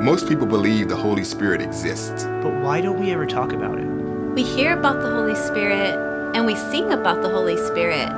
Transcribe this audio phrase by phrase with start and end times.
[0.00, 2.22] Most people believe the Holy Spirit exists.
[2.22, 3.84] But why don't we ever talk about it?
[3.84, 5.92] We hear about the Holy Spirit
[6.36, 8.08] and we sing about the Holy Spirit.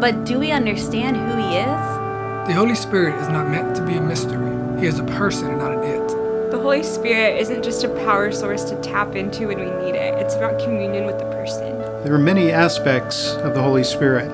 [0.00, 2.46] But do we understand who He is?
[2.46, 4.80] The Holy Spirit is not meant to be a mystery.
[4.80, 6.08] He is a person and not an it.
[6.52, 10.14] The Holy Spirit isn't just a power source to tap into when we need it,
[10.22, 11.76] it's about communion with the person.
[12.04, 14.28] There are many aspects of the Holy Spirit.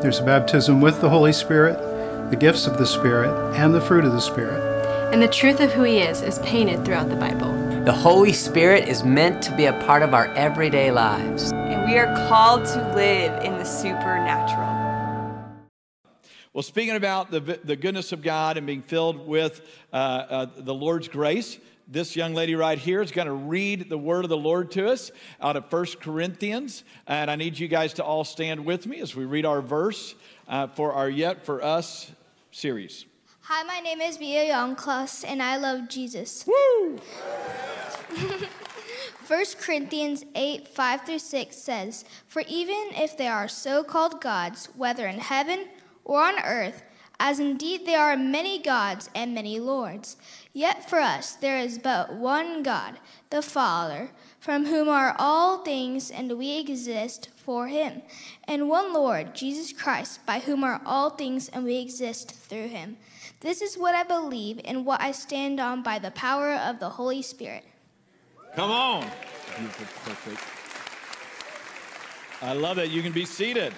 [0.00, 1.76] There's baptism with the Holy Spirit,
[2.30, 4.69] the gifts of the Spirit, and the fruit of the Spirit.
[5.12, 7.52] And the truth of who He is is painted throughout the Bible.
[7.84, 11.50] The Holy Spirit is meant to be a part of our everyday lives.
[11.52, 14.68] And we are called to live in the supernatural.
[16.52, 20.74] Well, speaking about the, the goodness of God and being filled with uh, uh, the
[20.74, 24.36] Lord's grace, this young lady right here is going to read the word of the
[24.36, 26.84] Lord to us out of First Corinthians.
[27.08, 30.14] And I need you guys to all stand with me as we read our verse
[30.46, 32.12] uh, for our Yet For Us
[32.52, 33.06] series.
[33.52, 36.46] Hi, my name is Mia Youngclass, and I love Jesus.
[36.46, 37.00] Woo!
[39.26, 44.68] 1 Corinthians 8 5 through 6 says, For even if there are so called gods,
[44.76, 45.66] whether in heaven
[46.04, 46.84] or on earth,
[47.18, 50.16] as indeed there are many gods and many lords,
[50.52, 56.08] yet for us there is but one God, the Father, from whom are all things,
[56.08, 58.02] and we exist for him,
[58.44, 62.96] and one Lord, Jesus Christ, by whom are all things, and we exist through him.
[63.40, 66.90] This is what I believe and what I stand on by the power of the
[66.90, 67.64] Holy Spirit.
[68.54, 69.06] Come on.
[69.56, 70.42] Beautiful, perfect.
[72.42, 72.90] I love that.
[72.90, 73.72] You can be seated.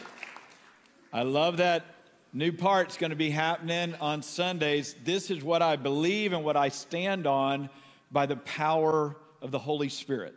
[1.13, 1.85] I love that
[2.33, 4.97] new part's going to be happening on Sundays.
[5.05, 7.71] This is what I believe and what I stand on
[8.11, 10.35] by the power of the Holy Spirit.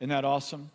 [0.00, 0.70] Isn't that awesome?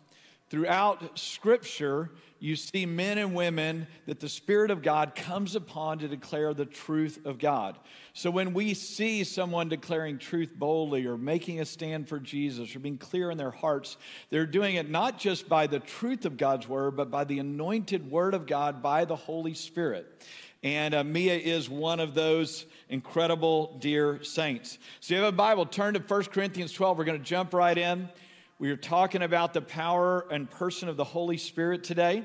[0.54, 6.06] Throughout Scripture, you see men and women that the Spirit of God comes upon to
[6.06, 7.76] declare the truth of God.
[8.12, 12.78] So when we see someone declaring truth boldly or making a stand for Jesus or
[12.78, 13.96] being clear in their hearts,
[14.30, 18.08] they're doing it not just by the truth of God's word, but by the anointed
[18.08, 20.06] word of God by the Holy Spirit.
[20.62, 24.78] And uh, Mia is one of those incredible, dear saints.
[25.00, 26.96] So you have a Bible, turn to 1 Corinthians 12.
[26.96, 28.08] We're going to jump right in.
[28.64, 32.22] We are talking about the power and person of the Holy Spirit today.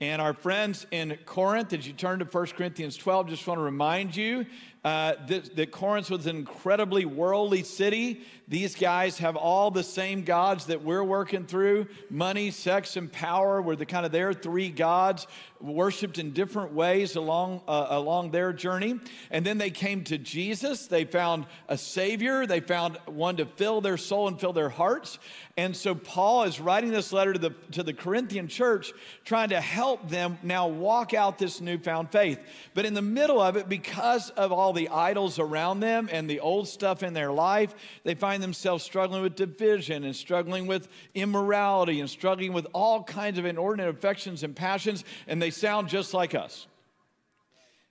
[0.00, 3.64] And our friends in Corinth, as you turn to 1 Corinthians 12, just want to
[3.64, 4.46] remind you
[4.84, 8.20] uh, that, that Corinth was an incredibly worldly city.
[8.48, 13.60] These guys have all the same gods that we're working through money, sex, and power
[13.60, 15.26] were the kind of their three gods,
[15.60, 19.00] worshiped in different ways along, uh, along their journey.
[19.32, 20.86] And then they came to Jesus.
[20.86, 25.18] They found a Savior, they found one to fill their soul and fill their hearts.
[25.58, 28.92] And so Paul is writing this letter to the, to the Corinthian church,
[29.24, 32.38] trying to help them now walk out this newfound faith.
[32.74, 36.40] But in the middle of it, because of all the idols around them and the
[36.40, 37.74] old stuff in their life,
[38.04, 43.38] they find themselves struggling with division and struggling with immorality and struggling with all kinds
[43.38, 46.66] of inordinate affections and passions, and they sound just like us.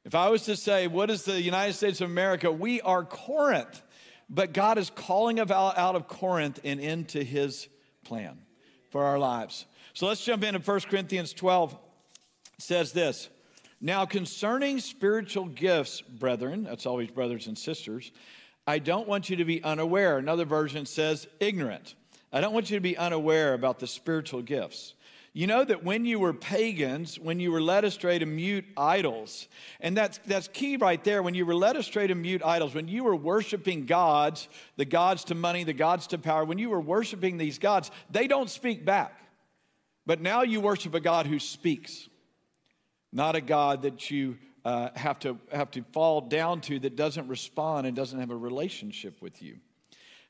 [0.04, 2.52] If I was to say, what is the United States of America?
[2.52, 3.82] We are Corinth.
[4.30, 7.68] But God is calling us out, of Corinth and into his
[8.04, 8.40] plan
[8.90, 9.66] for our lives.
[9.94, 11.74] So let's jump into 1 Corinthians 12.
[11.74, 11.80] It
[12.58, 13.30] says this
[13.80, 18.12] Now concerning spiritual gifts, brethren, that's always brothers and sisters,
[18.68, 20.18] I don't want you to be unaware.
[20.18, 21.96] Another version says ignorant.
[22.34, 24.94] I don't want you to be unaware about the spiritual gifts.
[25.34, 29.50] You know that when you were pagans, when you were led astray to mute idols,
[29.82, 31.22] and that's, that's key right there.
[31.22, 35.26] When you were led astray to mute idols, when you were worshiping gods, the gods
[35.26, 38.86] to money, the gods to power, when you were worshiping these gods, they don't speak
[38.86, 39.20] back.
[40.06, 42.08] But now you worship a God who speaks,
[43.12, 47.28] not a God that you uh, have, to, have to fall down to that doesn't
[47.30, 49.58] respond and doesn't have a relationship with you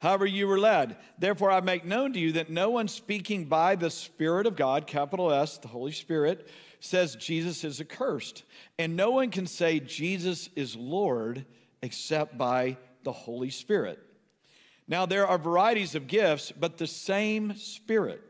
[0.05, 0.97] however you were led.
[1.17, 4.85] Therefore, I make known to you that no one speaking by the Spirit of God,
[4.85, 6.47] capital S, the Holy Spirit,
[6.79, 8.43] says Jesus is accursed.
[8.77, 11.45] And no one can say Jesus is Lord
[11.81, 13.99] except by the Holy Spirit.
[14.87, 18.21] Now, there are varieties of gifts, but the same Spirit.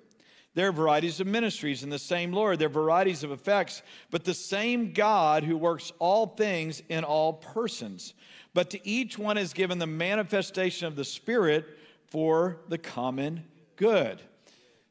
[0.56, 2.60] There are varieties of ministries and the same Lord.
[2.60, 7.34] There are varieties of effects, but the same God who works all things in all
[7.34, 8.14] persons
[8.56, 11.66] but to each one is given the manifestation of the Spirit
[12.08, 13.44] for the common
[13.76, 14.22] good.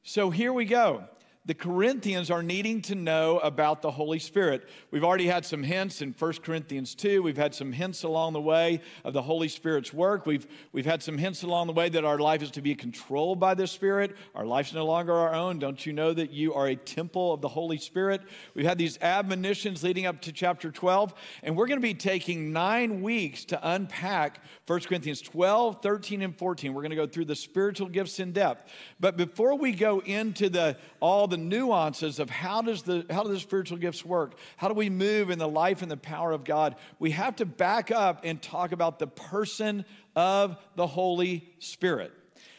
[0.03, 1.05] So here we go.
[1.46, 4.67] The Corinthians are needing to know about the Holy Spirit.
[4.91, 7.23] We've already had some hints in 1 Corinthians 2.
[7.23, 10.25] We've had some hints along the way of the Holy Spirit's work.
[10.25, 13.41] We've, we've had some hints along the way that our life is to be controlled
[13.41, 14.17] by the Spirit.
[14.35, 15.58] Our life's no longer our own.
[15.58, 18.23] Don't you know that you are a temple of the Holy Spirit?
[18.55, 21.12] We've had these admonitions leading up to chapter 12,
[21.43, 26.38] and we're going to be taking nine weeks to unpack 1 Corinthians 12, 13, and
[26.38, 26.73] 14.
[26.73, 28.70] We're going to go through the spiritual gifts in depth.
[28.99, 33.31] But before we go into the all the nuances of how does the how do
[33.31, 34.35] the spiritual gifts work?
[34.57, 36.77] How do we move in the life and the power of God?
[36.99, 39.85] We have to back up and talk about the person
[40.17, 42.13] of the Holy Spirit.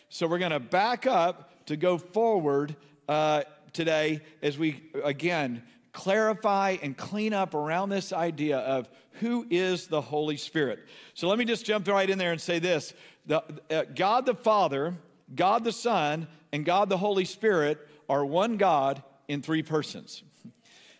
[0.09, 2.75] So we're going to back up to go forward
[3.07, 3.43] uh,
[3.73, 8.89] today as we again clarify and clean up around this idea of
[9.19, 10.79] who is the Holy Spirit.
[11.13, 12.93] So let me just jump right in there and say this:
[13.25, 14.95] the, uh, God the Father,
[15.33, 17.79] God the Son, and God the Holy Spirit
[18.09, 20.23] are one God in three persons.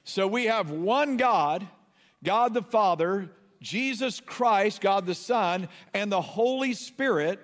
[0.03, 1.67] So we have one God,
[2.23, 3.29] God the Father,
[3.61, 7.39] Jesus Christ, God the Son, and the Holy Spirit.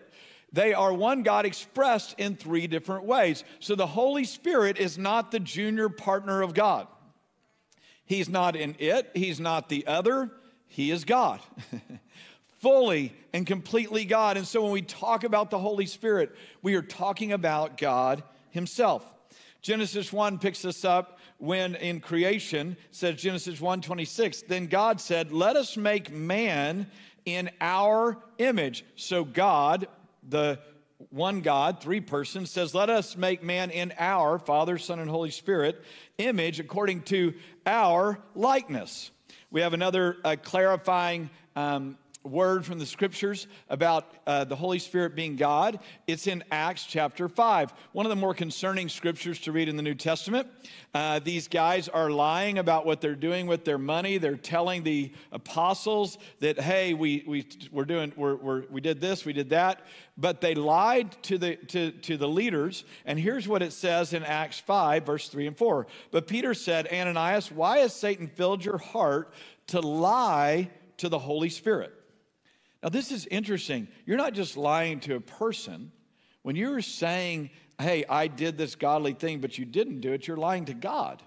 [0.53, 3.43] They are one God expressed in three different ways.
[3.59, 6.87] So the Holy Spirit is not the junior partner of God.
[8.05, 10.29] He's not in it, He's not the other,
[10.67, 11.39] He is God.
[12.59, 14.37] Fully and completely God.
[14.37, 18.21] And so when we talk about the Holy Spirit, we are talking about God
[18.51, 19.03] Himself.
[19.61, 25.55] Genesis 1 picks this up when in creation says Genesis 1:26 then God said let
[25.55, 26.89] us make man
[27.25, 28.83] in our image.
[28.95, 29.87] So God
[30.27, 30.59] the
[31.09, 35.31] one God three persons says let us make man in our father son and holy
[35.31, 35.83] spirit
[36.17, 37.33] image according to
[37.65, 39.11] our likeness.
[39.51, 45.15] We have another uh, clarifying um, word from the scriptures about uh, the Holy Spirit
[45.15, 45.79] being God.
[46.07, 49.81] It's in Acts chapter 5, one of the more concerning scriptures to read in the
[49.81, 50.47] New Testament.
[50.93, 54.17] Uh, these guys are lying about what they're doing with their money.
[54.17, 59.25] They're telling the apostles that, hey, we, we, we're doing, we're, we're, we did this,
[59.25, 59.81] we did that.
[60.17, 62.83] But they lied to the, to, to the leaders.
[63.05, 65.87] And here's what it says in Acts 5, verse 3 and 4.
[66.11, 69.33] But Peter said, Ananias, why has Satan filled your heart
[69.67, 71.93] to lie to the Holy Spirit?
[72.83, 73.87] Now, this is interesting.
[74.05, 75.91] You're not just lying to a person.
[76.41, 80.37] When you're saying, hey, I did this godly thing, but you didn't do it, you're
[80.37, 81.21] lying to God.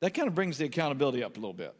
[0.00, 1.74] That kind of brings the accountability up a little bit.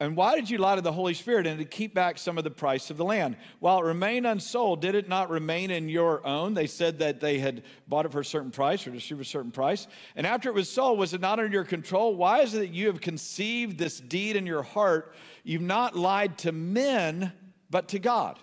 [0.00, 2.42] And why did you lie to the Holy Spirit and to keep back some of
[2.42, 3.36] the price of the land?
[3.60, 6.52] While it remained unsold, did it not remain in your own?
[6.52, 9.52] They said that they had bought it for a certain price or distributed a certain
[9.52, 9.86] price.
[10.16, 12.16] And after it was sold, was it not under your control?
[12.16, 15.14] Why is it that you have conceived this deed in your heart?
[15.44, 17.32] You've not lied to men,
[17.70, 18.38] but to God.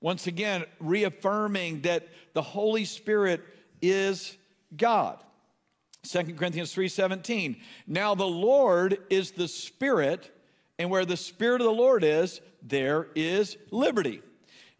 [0.00, 3.42] Once again, reaffirming that the Holy Spirit
[3.82, 4.36] is
[4.76, 5.22] God.
[6.04, 7.60] 2 Corinthians 3:17.
[7.86, 10.30] Now the Lord is the Spirit,
[10.78, 14.22] and where the Spirit of the Lord is, there is liberty.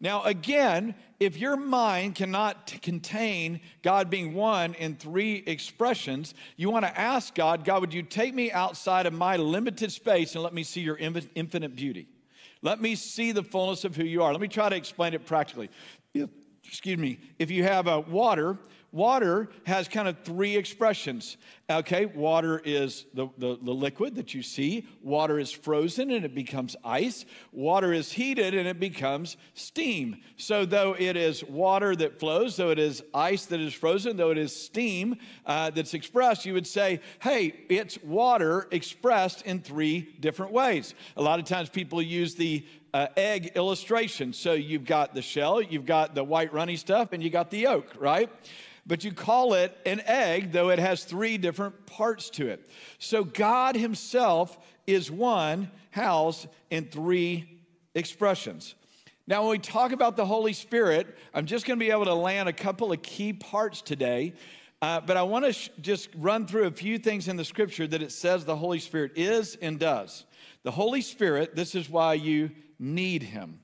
[0.00, 6.70] Now, again, if your mind cannot t- contain God being one in three expressions, you
[6.70, 10.44] want to ask God, God, would you take me outside of my limited space and
[10.44, 12.06] let me see your infinite beauty?
[12.62, 14.30] Let me see the fullness of who you are.
[14.30, 15.68] Let me try to explain it practically.
[16.14, 16.30] If,
[16.64, 17.18] excuse me.
[17.40, 18.56] If you have a water
[18.92, 21.36] water has kind of three expressions.
[21.70, 26.34] Okay, water is the, the, the, liquid that you see, water is frozen and it
[26.34, 30.16] becomes ice, water is heated and it becomes steam.
[30.38, 34.30] So, though it is water that flows, though it is ice that is frozen, though
[34.30, 40.16] it is steam uh, that's expressed, you would say, hey, it's water expressed in three
[40.20, 40.94] different ways.
[41.18, 42.64] A lot of times people use the
[42.94, 44.32] uh, egg illustration.
[44.32, 47.58] So, you've got the shell, you've got the white runny stuff, and you got the
[47.58, 48.30] yolk, right?
[48.88, 52.68] But you call it an egg, though it has three different parts to it.
[52.98, 57.60] So God Himself is one house in three
[57.94, 58.74] expressions.
[59.26, 62.14] Now, when we talk about the Holy Spirit, I'm just going to be able to
[62.14, 64.32] land a couple of key parts today.
[64.80, 67.86] Uh, but I want to sh- just run through a few things in the scripture
[67.86, 70.24] that it says the Holy Spirit is and does.
[70.62, 73.60] The Holy Spirit, this is why you need Him.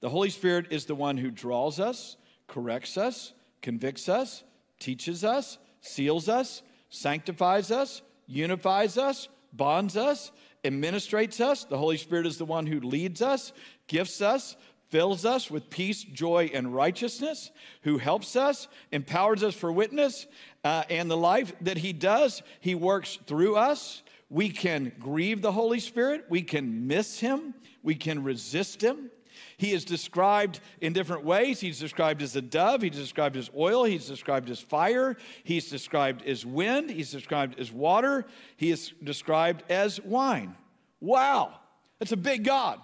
[0.00, 2.16] The Holy Spirit is the one who draws us,
[2.46, 4.42] corrects us, convicts us,
[4.78, 10.32] teaches us, seals us, sanctifies us, unifies us, bonds us,
[10.64, 11.64] administrates us.
[11.64, 13.52] The Holy Spirit is the one who leads us,
[13.86, 14.56] gifts us,
[14.88, 17.50] fills us with peace, joy, and righteousness,
[17.82, 20.26] who helps us, empowers us for witness,
[20.64, 24.02] uh, and the life that He does, He works through us.
[24.28, 29.10] We can grieve the Holy Spirit, we can miss Him, we can resist Him.
[29.56, 31.60] He is described in different ways.
[31.60, 36.22] He's described as a dove, he's described as oil, he's described as fire, he's described
[36.26, 40.54] as wind, he's described as water, he is described as wine.
[41.00, 41.58] Wow,
[41.98, 42.80] that's a big God.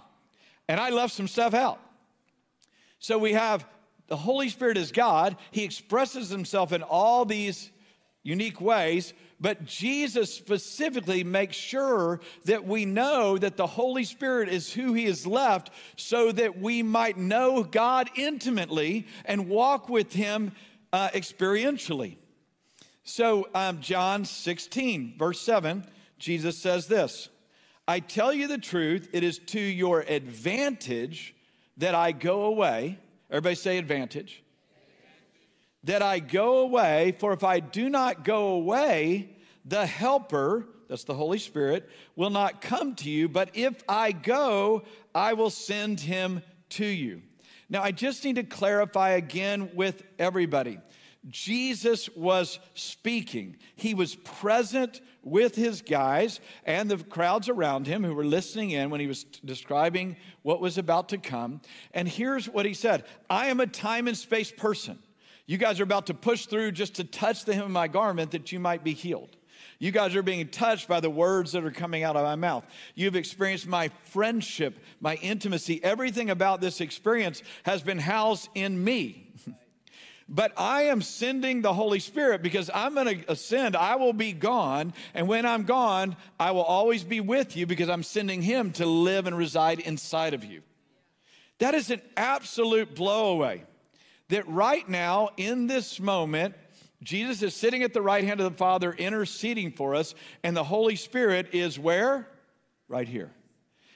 [0.69, 1.81] And I left some stuff out.
[2.99, 3.67] So we have
[4.07, 7.71] the Holy Spirit as God, He expresses Himself in all these
[8.23, 9.13] unique ways,
[9.43, 15.07] but Jesus specifically makes sure that we know that the Holy Spirit is who He
[15.07, 20.53] has left so that we might know God intimately and walk with Him
[20.93, 22.17] uh, experientially.
[23.03, 25.85] So, um, John 16, verse 7,
[26.21, 27.29] Jesus says this
[27.89, 31.35] I tell you the truth, it is to your advantage
[31.79, 33.01] that I go away.
[33.29, 34.45] Everybody say advantage.
[35.85, 41.15] That I go away, for if I do not go away, the Helper, that's the
[41.15, 44.83] Holy Spirit, will not come to you, but if I go,
[45.15, 47.23] I will send him to you.
[47.69, 50.79] Now, I just need to clarify again with everybody.
[51.29, 53.57] Jesus was speaking.
[53.77, 58.91] He was present with his guys and the crowds around him who were listening in
[58.91, 61.61] when he was describing what was about to come.
[61.95, 64.99] And here's what he said I am a time and space person.
[65.47, 68.31] You guys are about to push through just to touch the hem of my garment
[68.31, 69.37] that you might be healed.
[69.79, 72.65] You guys are being touched by the words that are coming out of my mouth.
[72.95, 75.83] You've experienced my friendship, my intimacy.
[75.83, 79.33] Everything about this experience has been housed in me.
[80.29, 83.77] But I am sending the Holy Spirit because I'm going to ascend.
[83.77, 84.95] I will be gone.
[85.13, 88.87] And when I'm gone, I will always be with you because I'm sending Him to
[88.87, 90.63] live and reside inside of you.
[91.59, 93.63] That is an absolute blowaway.
[94.33, 96.55] That right now, in this moment,
[97.03, 100.65] Jesus is sitting at the right hand of the Father, interceding for us, and the
[100.65, 102.27] Holy Spirit is where?
[102.89, 103.31] Right here.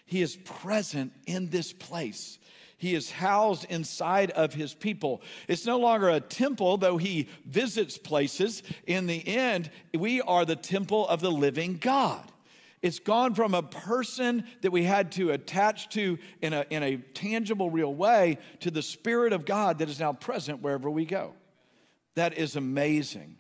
[0.05, 2.39] He is present in this place.
[2.77, 5.23] He is housed inside of his people.
[5.49, 8.63] It's no longer a temple, though he visits places.
[8.87, 12.31] In the end, we are the temple of the living God.
[12.83, 16.97] It's gone from a person that we had to attach to in a, in a
[16.97, 21.35] tangible, real way to the Spirit of God that is now present wherever we go.
[22.15, 23.37] That is amazing.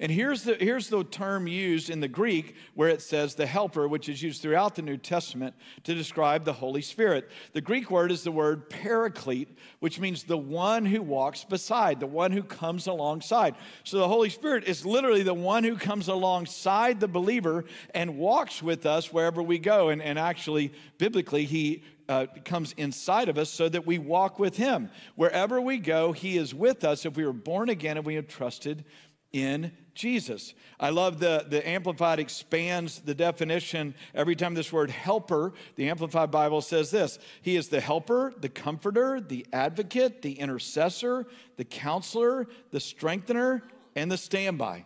[0.00, 3.88] And here's the, here's the term used in the Greek where it says the helper,
[3.88, 7.28] which is used throughout the New Testament to describe the Holy Spirit.
[7.52, 12.06] The Greek word is the word paraclete, which means the one who walks beside, the
[12.06, 13.56] one who comes alongside.
[13.82, 18.62] So the Holy Spirit is literally the one who comes alongside the believer and walks
[18.62, 19.88] with us wherever we go.
[19.88, 24.56] And, and actually, biblically, he uh, comes inside of us so that we walk with
[24.56, 24.90] him.
[25.16, 28.28] Wherever we go, he is with us if we are born again and we have
[28.28, 28.84] trusted
[29.32, 30.54] in Jesus.
[30.78, 36.30] I love the, the Amplified expands the definition every time this word helper, the Amplified
[36.30, 41.26] Bible says this He is the helper, the comforter, the advocate, the intercessor,
[41.56, 43.64] the counselor, the strengthener,
[43.96, 44.84] and the standby.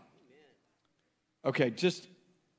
[1.45, 2.09] Okay, just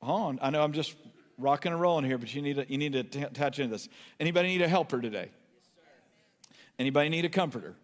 [0.00, 0.38] hold on.
[0.40, 0.94] I know I'm just
[1.36, 3.88] rocking and rolling here, but you need to, you need to t- attach into this.
[4.20, 5.30] Anybody need a helper today?
[6.78, 7.74] Anybody need a comforter?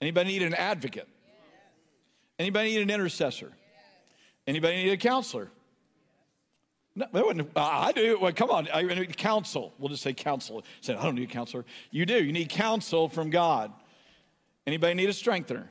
[0.00, 1.08] Anybody need an advocate?
[2.38, 3.52] Anybody need an intercessor?
[4.46, 5.50] Anybody need a counselor?
[6.94, 8.18] No, that wouldn't, I do.
[8.20, 8.68] Well, come on.
[8.72, 9.72] I need counsel.
[9.78, 10.64] We'll just say counsel.
[10.80, 11.64] Say, I don't need a counselor.
[11.90, 12.24] You do.
[12.24, 13.72] You need counsel from God.
[14.66, 15.70] Anybody need a strengthener?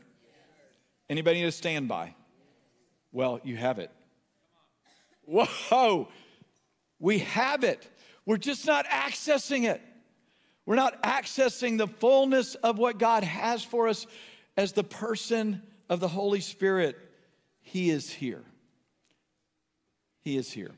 [1.09, 2.15] Anybody need a standby?
[3.11, 3.91] Well, you have it.
[5.25, 6.07] Whoa.
[6.99, 7.89] We have it.
[8.25, 9.81] We're just not accessing it.
[10.65, 14.05] We're not accessing the fullness of what God has for us
[14.57, 16.97] as the person of the Holy Spirit,
[17.61, 18.43] He is here.
[20.21, 20.71] He is here.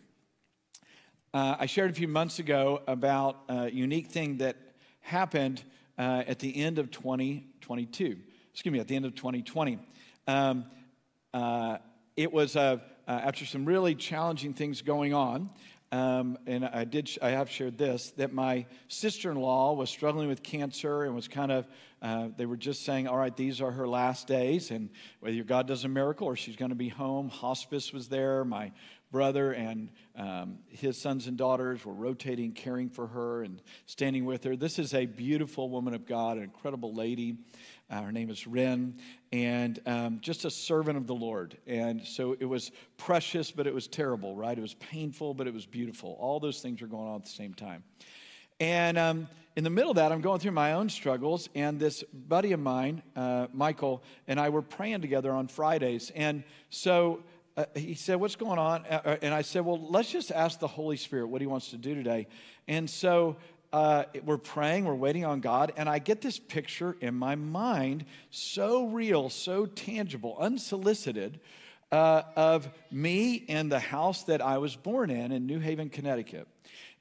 [1.33, 4.55] Uh, I shared a few months ago about a unique thing that
[5.01, 5.63] happened
[5.97, 8.17] uh, at the end of 2022.
[8.51, 9.79] Excuse me, at the end of 2020.
[10.27, 10.65] Um,
[11.33, 11.77] uh,
[12.15, 15.49] it was uh, uh, after some really challenging things going on.
[15.91, 20.27] Um, and I did, I have shared this that my sister in law was struggling
[20.27, 21.67] with cancer and was kind of,
[22.01, 24.89] uh, they were just saying, all right, these are her last days, and
[25.19, 27.29] whether God does a miracle or she's going to be home.
[27.29, 28.45] Hospice was there.
[28.45, 28.71] My
[29.11, 34.43] brother and um, his sons and daughters were rotating, caring for her and standing with
[34.43, 34.55] her.
[34.55, 37.37] This is a beautiful woman of God, an incredible lady.
[37.89, 38.99] Uh, her name is Ren,
[39.31, 41.57] and um, just a servant of the Lord.
[41.65, 44.55] And so it was precious, but it was terrible, right?
[44.55, 46.15] It was painful, but it was beautiful.
[46.19, 47.83] All those things were going on at the same time.
[48.59, 52.03] And um, in the middle of that, I'm going through my own struggles, and this
[52.13, 56.11] buddy of mine, uh, Michael, and I were praying together on Fridays.
[56.15, 57.23] And so
[57.55, 58.85] uh, he said, What's going on?
[58.85, 61.71] Uh, uh, and I said, Well, let's just ask the Holy Spirit what he wants
[61.71, 62.27] to do today.
[62.67, 63.37] And so
[63.71, 68.05] uh, we're praying, we're waiting on God, and I get this picture in my mind,
[68.31, 71.39] so real, so tangible, unsolicited,
[71.91, 76.47] uh, of me in the house that I was born in in New Haven, Connecticut.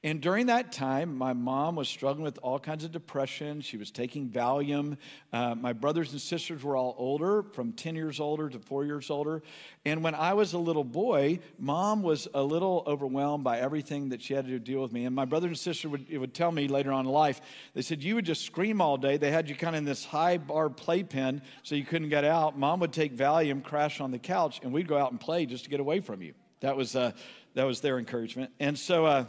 [0.05, 3.61] And during that time, my mom was struggling with all kinds of depression.
[3.61, 4.97] She was taking Valium.
[5.33, 9.11] Uh, my brothers and sisters were all older, from 10 years older to four years
[9.11, 9.43] older.
[9.85, 14.23] And when I was a little boy, mom was a little overwhelmed by everything that
[14.23, 15.05] she had to deal with me.
[15.05, 17.41] And my brothers and sisters would, would tell me later on in life,
[17.75, 19.17] they said, You would just scream all day.
[19.17, 22.57] They had you kind of in this high bar playpen so you couldn't get out.
[22.57, 25.65] Mom would take Valium, crash on the couch, and we'd go out and play just
[25.65, 26.35] to get away from you.
[26.61, 27.11] That was, uh,
[27.55, 28.53] that was their encouragement.
[28.61, 29.25] And so, uh,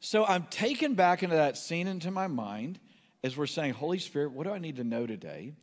[0.00, 2.78] so I'm taken back into that scene into my mind
[3.24, 5.54] as we're saying, Holy Spirit, what do I need to know today?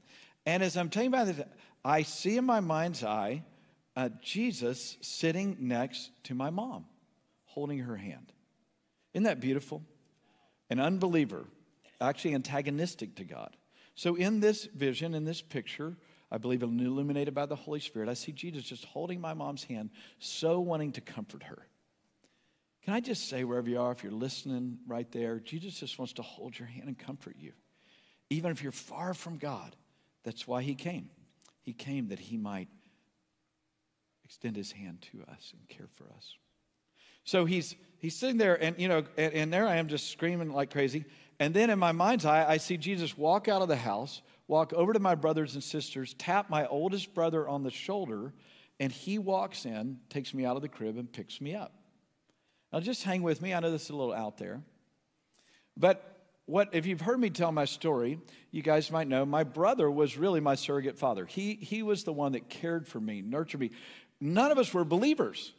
[0.46, 1.28] And as I'm taking back,
[1.84, 3.44] I see in my mind's eye
[3.96, 6.86] uh, Jesus sitting next to my mom,
[7.46, 8.34] holding her hand.
[9.14, 9.82] Isn't that beautiful?
[10.70, 11.46] An unbeliever,
[12.02, 13.56] actually antagonistic to God.
[13.96, 15.96] So in this vision, in this picture,
[16.30, 19.92] I believe illuminated by the Holy Spirit, I see Jesus just holding my mom's hand,
[20.20, 21.68] so wanting to comfort her.
[22.86, 26.14] Can I just say, wherever you are, if you're listening right there, Jesus just wants
[26.14, 27.52] to hold your hand and comfort you.
[28.30, 29.76] Even if you're far from God,
[30.24, 31.10] that's why He came.
[31.62, 32.68] He came that He might
[34.24, 36.38] extend His hand to us and care for us.
[37.24, 40.52] So he's, he's sitting there, and, you know, and, and there I am just screaming
[40.52, 41.06] like crazy.
[41.40, 44.74] And then in my mind's eye, I see Jesus walk out of the house, walk
[44.74, 48.32] over to my brothers and sisters, tap my oldest brother on the shoulder,
[48.80, 51.74] and he walks in, takes me out of the crib, and picks me up.
[52.76, 53.54] Now, just hang with me.
[53.54, 54.62] I know this is a little out there.
[55.78, 58.20] But what, if you've heard me tell my story,
[58.52, 61.26] you guys might know my brother was really my surrogate father.
[61.26, 63.72] He, he was the one that cared for me, nurtured me.
[64.20, 65.54] None of us were believers,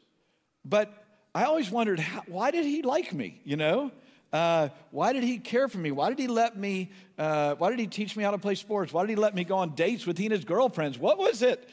[0.63, 0.93] but
[1.35, 3.93] I always wondered how, why did he like me, you know?
[4.31, 5.93] Uh, why did he care for me?
[5.93, 8.93] Why did he let me, uh, why did he teach me how to play sports?
[8.93, 10.99] Why did he let me go on dates with he and his girlfriends?
[10.99, 11.67] What was it?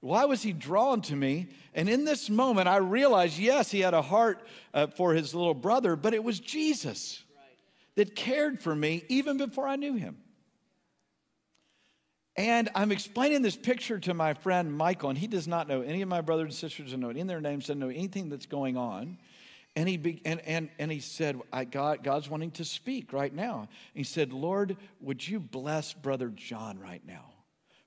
[0.00, 1.48] Why was he drawn to me?
[1.74, 5.54] And in this moment, I realized yes, he had a heart uh, for his little
[5.54, 7.22] brother, but it was Jesus
[7.96, 10.18] that cared for me even before I knew him.
[12.36, 16.02] And I'm explaining this picture to my friend Michael, and he does not know any
[16.02, 18.46] of my brothers and sisters, doesn't know any of their names, doesn't know anything that's
[18.46, 19.18] going on.
[19.74, 21.40] And he, be, and, and, and he said,
[21.72, 23.60] God, God's wanting to speak right now.
[23.62, 27.24] And he said, Lord, would you bless Brother John right now?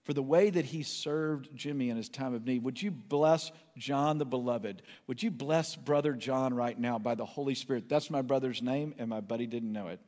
[0.04, 2.64] For the way that he served Jimmy in his time of need.
[2.64, 4.82] Would you bless John the beloved?
[5.08, 7.88] Would you bless brother John right now by the Holy Spirit?
[7.88, 10.00] That's my brother's name, and my buddy didn't know it.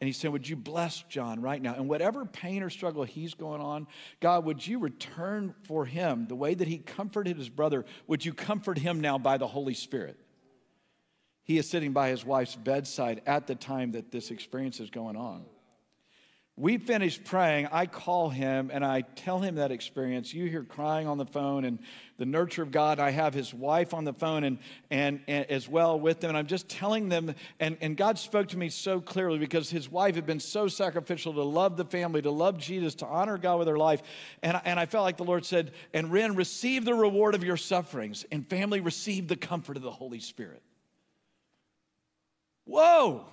[0.00, 1.74] And he said, Would you bless John right now?
[1.74, 3.86] And whatever pain or struggle he's going on,
[4.18, 7.84] God, would you return for him the way that he comforted his brother?
[8.08, 10.18] Would you comfort him now by the Holy Spirit?
[11.44, 15.16] He is sitting by his wife's bedside at the time that this experience is going
[15.16, 15.44] on.
[16.54, 17.68] We finish praying.
[17.72, 20.34] I call him and I tell him that experience.
[20.34, 21.78] You hear crying on the phone and
[22.18, 23.00] the nurture of God.
[23.00, 24.58] I have his wife on the phone and,
[24.90, 26.28] and, and as well with them.
[26.28, 29.90] And I'm just telling them, and, and God spoke to me so clearly because his
[29.90, 33.58] wife had been so sacrificial to love the family, to love Jesus, to honor God
[33.58, 34.02] with her life.
[34.42, 37.56] And, and I felt like the Lord said, and Ren, receive the reward of your
[37.56, 40.62] sufferings, and family, receive the comfort of the Holy Spirit.
[42.66, 43.26] Whoa!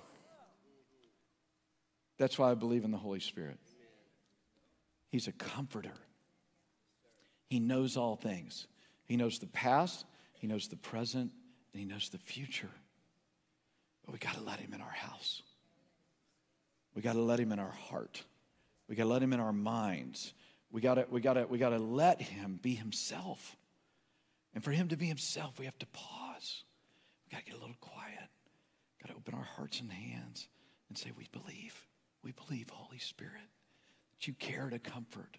[2.20, 3.58] That's why I believe in the Holy Spirit.
[5.10, 5.94] He's a comforter.
[7.48, 8.68] He knows all things.
[9.06, 11.32] He knows the past, He knows the present,
[11.74, 12.70] and He knows the future.
[14.06, 15.42] But we got to let Him in our house.
[16.94, 18.22] We got to let Him in our heart.
[18.88, 20.34] We got to let Him in our minds.
[20.72, 23.56] We got to we got to we got to let Him be Himself.
[24.54, 26.66] And for Him to be Himself, we have to pause.
[27.26, 28.30] We got to get a little quiet.
[29.02, 30.48] Got to open our hearts and hands
[30.90, 31.88] and say, We believe.
[32.24, 33.34] We believe, Holy Spirit,
[34.12, 35.38] that you care to comfort.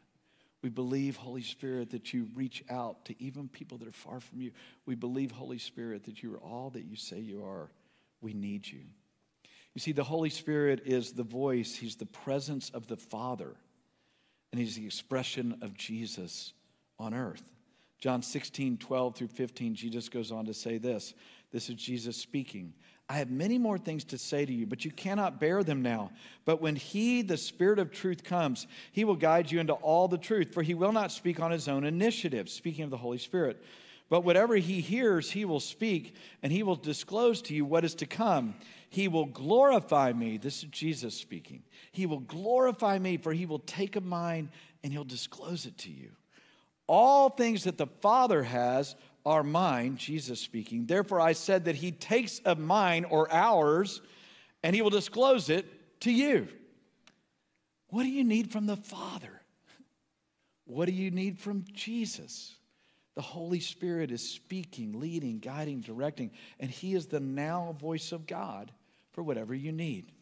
[0.62, 4.40] We believe, Holy Spirit, that you reach out to even people that are far from
[4.40, 4.52] you.
[4.84, 7.70] We believe, Holy Spirit, that you are all that you say you are.
[8.20, 8.80] We need you.
[9.74, 13.54] You see, the Holy Spirit is the voice, He's the presence of the Father,
[14.52, 16.52] and He's the expression of Jesus
[16.98, 17.44] on earth.
[17.98, 21.14] John 16, 12 through 15, Jesus goes on to say this.
[21.52, 22.72] This is Jesus speaking.
[23.10, 26.12] I have many more things to say to you, but you cannot bear them now.
[26.44, 30.16] But when He, the Spirit of truth, comes, He will guide you into all the
[30.16, 33.60] truth, for He will not speak on His own initiative, speaking of the Holy Spirit.
[34.10, 37.96] But whatever He hears, He will speak, and He will disclose to you what is
[37.96, 38.54] to come.
[38.90, 40.36] He will glorify me.
[40.36, 41.64] This is Jesus speaking.
[41.90, 44.50] He will glorify me, for He will take of mine
[44.84, 46.10] and He'll disclose it to you.
[46.86, 48.94] All things that the Father has
[49.24, 50.86] are mine, Jesus speaking.
[50.86, 54.00] Therefore, I said that he takes of mine or ours
[54.62, 56.48] and he will disclose it to you.
[57.88, 59.40] What do you need from the Father?
[60.64, 62.54] What do you need from Jesus?
[63.16, 66.30] The Holy Spirit is speaking, leading, guiding, directing,
[66.60, 68.70] and He is the now voice of God
[69.12, 70.12] for whatever you need.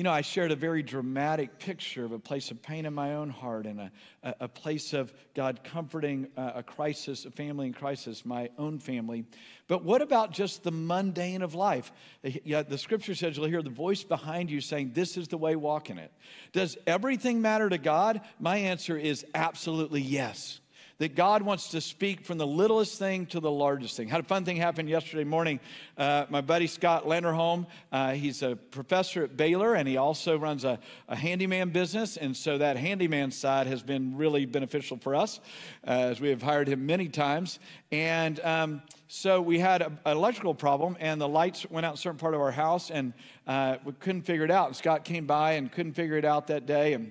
[0.00, 3.16] You know, I shared a very dramatic picture of a place of pain in my
[3.16, 7.66] own heart and a, a, a place of God comforting a, a crisis, a family
[7.66, 9.26] in crisis, my own family.
[9.68, 11.92] But what about just the mundane of life?
[12.22, 15.54] Yeah, the scripture says you'll hear the voice behind you saying, This is the way,
[15.54, 16.10] walk in it.
[16.52, 18.22] Does everything matter to God?
[18.38, 20.60] My answer is absolutely yes
[21.00, 24.06] that God wants to speak from the littlest thing to the largest thing.
[24.06, 25.58] Had a fun thing happen yesterday morning.
[25.96, 30.62] Uh, my buddy Scott Landerholm, uh, he's a professor at Baylor and he also runs
[30.62, 32.18] a, a, handyman business.
[32.18, 35.40] And so that handyman side has been really beneficial for us
[35.86, 37.60] uh, as we have hired him many times.
[37.90, 41.96] And um, so we had an electrical problem and the lights went out in a
[41.96, 43.14] certain part of our house and
[43.46, 44.66] uh, we couldn't figure it out.
[44.66, 46.92] And Scott came by and couldn't figure it out that day.
[46.92, 47.10] And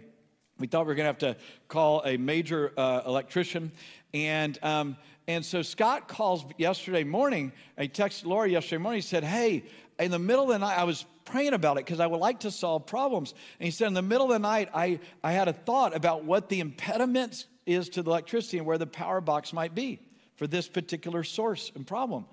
[0.59, 3.71] we thought we were going to have to call a major uh, electrician.
[4.13, 7.53] And, um, and so Scott calls yesterday morning.
[7.77, 8.97] He texted Laura yesterday morning.
[8.97, 9.63] He said, Hey,
[9.99, 12.41] in the middle of the night, I was praying about it because I would like
[12.41, 13.33] to solve problems.
[13.59, 16.25] And he said, In the middle of the night, I, I had a thought about
[16.25, 20.01] what the impediment is to the electricity and where the power box might be
[20.35, 22.25] for this particular source and problem.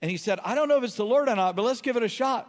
[0.00, 1.96] And he said, I don't know if it's the Lord or not, but let's give
[1.96, 2.48] it a shot.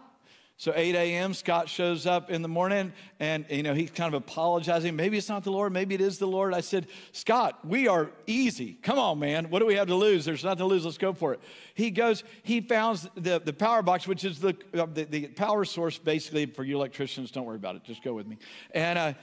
[0.58, 4.22] So 8 a.m., Scott shows up in the morning and, you know, he's kind of
[4.22, 4.96] apologizing.
[4.96, 5.74] Maybe it's not the Lord.
[5.74, 6.54] Maybe it is the Lord.
[6.54, 8.78] I said, Scott, we are easy.
[8.82, 9.50] Come on, man.
[9.50, 10.24] What do we have to lose?
[10.24, 10.86] There's nothing to lose.
[10.86, 11.42] Let's go for it.
[11.74, 15.66] He goes, he found the, the power box, which is the, uh, the, the, power
[15.66, 17.32] source basically for you electricians.
[17.32, 17.84] Don't worry about it.
[17.84, 18.38] Just go with me.
[18.74, 19.14] And, uh,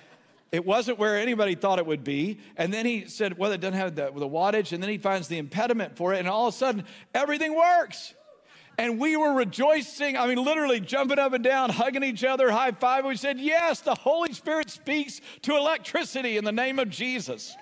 [0.50, 2.40] it wasn't where anybody thought it would be.
[2.58, 4.72] And then he said, well, it doesn't have the, the wattage.
[4.72, 6.18] And then he finds the impediment for it.
[6.18, 8.12] And all of a sudden, everything works
[8.78, 10.16] and we were rejoicing.
[10.16, 13.04] I mean, literally jumping up and down, hugging each other, high five.
[13.04, 17.56] We said, Yes, the Holy Spirit speaks to electricity in the name of Jesus.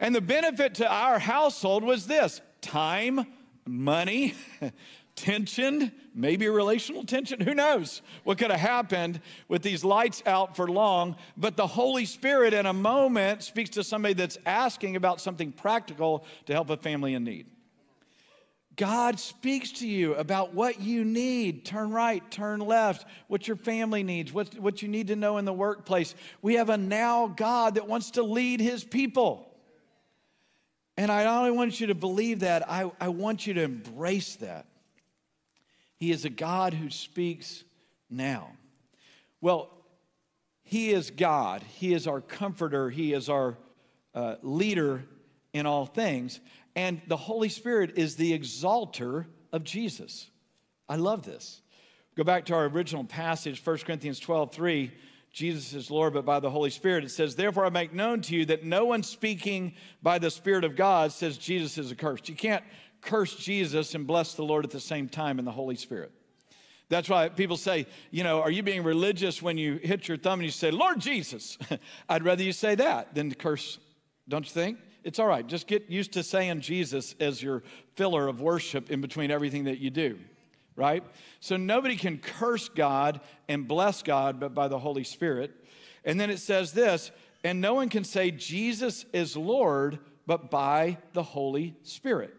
[0.00, 3.26] And the benefit to our household was this time,
[3.66, 4.34] money,
[5.16, 7.40] tension, maybe relational tension.
[7.40, 11.16] Who knows what could have happened with these lights out for long?
[11.36, 16.24] But the Holy Spirit, in a moment, speaks to somebody that's asking about something practical
[16.46, 17.46] to help a family in need.
[18.76, 21.64] God speaks to you about what you need.
[21.64, 25.46] Turn right, turn left, what your family needs, what, what you need to know in
[25.46, 26.14] the workplace.
[26.42, 29.50] We have a now God that wants to lead his people.
[30.98, 34.36] And I not only want you to believe that, I, I want you to embrace
[34.36, 34.66] that.
[35.96, 37.64] He is a God who speaks
[38.10, 38.52] now.
[39.40, 39.70] Well,
[40.62, 43.56] He is God, He is our comforter, He is our
[44.14, 45.04] uh, leader
[45.52, 46.40] in all things.
[46.76, 50.28] And the Holy Spirit is the exalter of Jesus.
[50.88, 51.62] I love this.
[52.16, 54.92] Go back to our original passage, 1 Corinthians 12 3.
[55.32, 57.04] Jesus is Lord, but by the Holy Spirit.
[57.04, 60.64] It says, Therefore, I make known to you that no one speaking by the Spirit
[60.64, 62.28] of God says Jesus is accursed.
[62.28, 62.64] You can't
[63.02, 66.10] curse Jesus and bless the Lord at the same time in the Holy Spirit.
[66.88, 70.40] That's why people say, you know, are you being religious when you hit your thumb
[70.40, 71.58] and you say, Lord Jesus?
[72.08, 73.78] I'd rather you say that than curse,
[74.28, 74.78] don't you think?
[75.06, 75.46] It's all right.
[75.46, 77.62] Just get used to saying Jesus as your
[77.94, 80.18] filler of worship in between everything that you do,
[80.74, 81.04] right?
[81.38, 85.52] So nobody can curse God and bless God but by the Holy Spirit.
[86.04, 87.12] And then it says this,
[87.44, 92.35] and no one can say Jesus is Lord but by the Holy Spirit.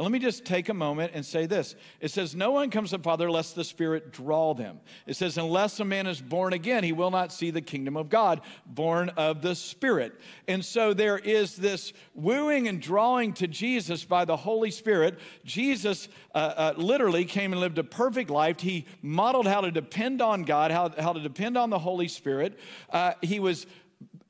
[0.00, 1.74] Now, let me just take a moment and say this.
[2.00, 4.80] It says, No one comes to the Father lest the Spirit draw them.
[5.06, 8.08] It says, Unless a man is born again, he will not see the kingdom of
[8.08, 10.18] God, born of the Spirit.
[10.48, 15.18] And so there is this wooing and drawing to Jesus by the Holy Spirit.
[15.44, 18.58] Jesus uh, uh, literally came and lived a perfect life.
[18.60, 22.58] He modeled how to depend on God, how, how to depend on the Holy Spirit.
[22.88, 23.66] Uh, he was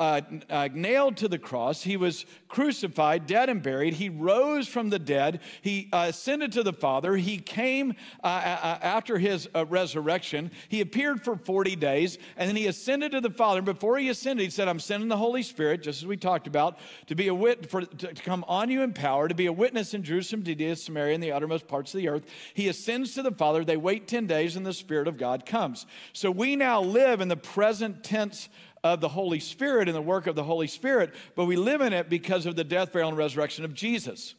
[0.01, 1.83] uh, uh, nailed to the cross.
[1.83, 3.95] He was crucified, dead, and buried.
[3.95, 5.41] He rose from the dead.
[5.61, 7.17] He uh, ascended to the Father.
[7.17, 7.93] He came
[8.25, 10.51] uh, after his uh, resurrection.
[10.71, 13.61] He appeared for 40 days, and then he ascended to the Father.
[13.61, 16.79] Before he ascended, he said, I'm sending the Holy Spirit, just as we talked about,
[17.09, 19.53] to be a wit- for, to, to come on you in power, to be a
[19.53, 22.25] witness in Jerusalem, Judea, Samaria, and the uttermost parts of the earth.
[22.55, 23.67] He ascends to the Father.
[23.67, 25.85] They wait 10 days, and the Spirit of God comes.
[26.15, 28.49] So we now live in the present tense
[28.83, 31.93] of the Holy Spirit and the work of the Holy Spirit, but we live in
[31.93, 34.35] it because of the death, burial, and resurrection of Jesus.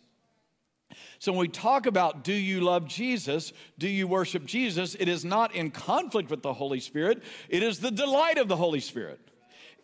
[1.19, 5.23] So when we talk about do you love Jesus, do you worship Jesus, it is
[5.23, 9.19] not in conflict with the Holy Spirit, it is the delight of the Holy Spirit.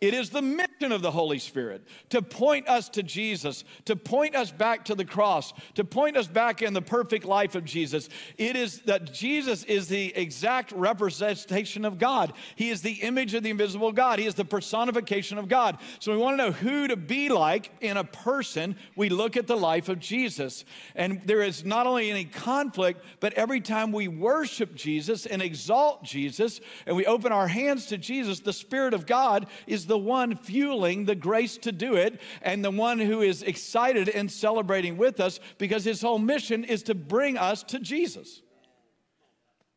[0.00, 4.36] It is the mission of the Holy Spirit to point us to Jesus, to point
[4.36, 8.08] us back to the cross, to point us back in the perfect life of Jesus.
[8.36, 12.32] It is that Jesus is the exact representation of God.
[12.54, 14.20] He is the image of the invisible God.
[14.20, 15.78] He is the personification of God.
[15.98, 18.76] So we want to know who to be like in a person.
[18.94, 20.64] We look at the life of Jesus.
[20.94, 26.04] And there is not only any conflict, but every time we worship Jesus and exalt
[26.04, 30.36] Jesus and we open our hands to Jesus, the Spirit of God is the one
[30.36, 35.18] fueling the grace to do it and the one who is excited and celebrating with
[35.18, 38.42] us because his whole mission is to bring us to Jesus.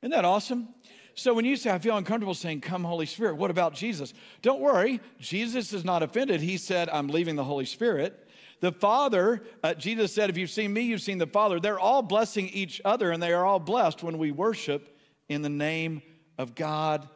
[0.02, 0.70] Isn't that awesome?
[1.14, 4.14] So when you say, I feel uncomfortable saying, Come, Holy Spirit, what about Jesus?
[4.42, 6.42] Don't worry, Jesus is not offended.
[6.42, 8.28] He said, I'm leaving the Holy Spirit.
[8.62, 11.60] The Father, uh, Jesus said, If you've seen me, you've seen the Father.
[11.60, 14.98] They're all blessing each other, and they are all blessed when we worship
[15.28, 16.02] in the name
[16.38, 17.10] of God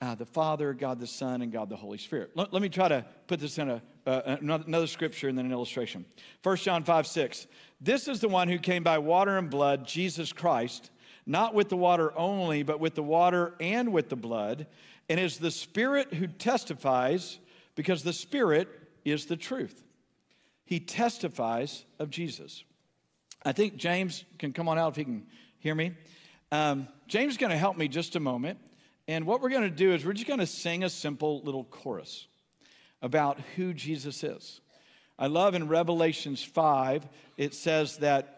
[0.00, 2.30] uh, the Father, God the Son, and God the Holy Spirit.
[2.34, 5.52] Let, let me try to put this in a, uh, another scripture and then an
[5.52, 6.04] illustration.
[6.42, 7.46] 1 John 5 6.
[7.80, 10.90] This is the one who came by water and blood, Jesus Christ,
[11.26, 14.66] not with the water only, but with the water and with the blood,
[15.08, 17.38] and is the Spirit who testifies,
[17.74, 18.68] because the Spirit
[19.04, 19.84] is the truth.
[20.64, 22.62] He testifies of Jesus.
[23.44, 25.26] I think James can come on out if he can
[25.60, 25.92] hear me.
[26.52, 28.58] Um, James is going to help me just a moment.
[29.08, 31.64] And what we're going to do is we're just going to sing a simple little
[31.64, 32.26] chorus
[33.00, 34.60] about who Jesus is.
[35.18, 38.34] I love in Revelations 5, it says that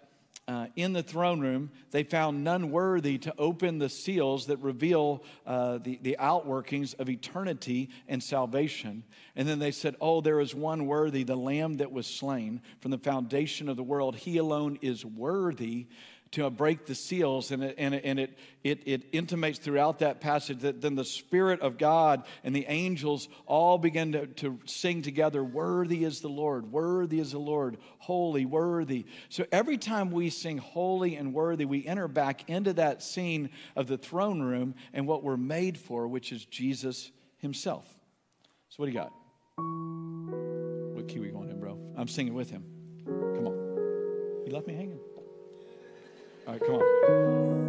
[0.46, 5.22] uh, in the throne room, they found none worthy to open the seals that reveal
[5.44, 9.02] uh, the, the outworkings of eternity and salvation.
[9.36, 12.90] And then they said, Oh, there is one worthy, the Lamb that was slain from
[12.90, 14.16] the foundation of the world.
[14.16, 15.88] He alone is worthy
[16.32, 17.50] to break the seals.
[17.50, 21.04] And, it, and, it, and it, it, it intimates throughout that passage that then the
[21.04, 26.28] Spirit of God and the angels all begin to, to sing together Worthy is the
[26.28, 29.06] Lord, worthy is the Lord, holy, worthy.
[29.28, 33.88] So every time we sing holy and worthy, we enter back into that scene of
[33.88, 37.86] the throne room and what we're made for, which is Jesus Himself.
[38.68, 39.12] So, what do you got?
[40.94, 41.76] What key are we going in, bro?
[41.96, 42.64] I'm singing with him.
[43.04, 43.54] Come on.
[44.46, 45.00] You left me hanging.
[46.46, 47.59] All right, come on.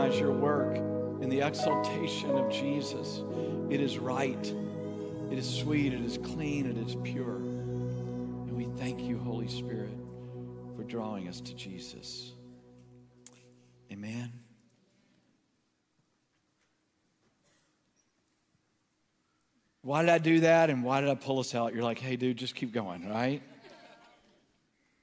[0.00, 0.76] Recognize your work
[1.22, 3.22] in the exaltation of Jesus.
[3.68, 4.54] It is right,
[5.30, 7.36] it is sweet, it is clean, it is pure.
[7.36, 9.92] And we thank you, Holy Spirit,
[10.74, 12.32] for drawing us to Jesus.
[13.92, 14.32] Amen.
[19.82, 21.74] Why did I do that and why did I pull us out?
[21.74, 23.42] You're like, hey, dude, just keep going, right?